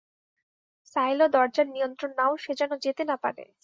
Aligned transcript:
Silo 0.95 1.25
দরজার 1.35 1.67
নিয়ন্ত্রণ 1.69 2.11
নাও, 2.19 2.33
সে 2.37 2.51
যেনো 2.59 2.75
যেতে 2.85 3.03
না 3.05 3.15
পারে। 3.23 3.43